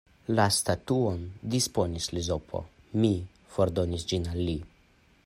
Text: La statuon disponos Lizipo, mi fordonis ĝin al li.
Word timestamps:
La 0.35 0.45
statuon 0.53 1.19
disponos 1.55 2.07
Lizipo, 2.19 2.63
mi 3.05 3.13
fordonis 3.57 4.09
ĝin 4.13 4.27
al 4.33 4.43
li. 4.49 4.57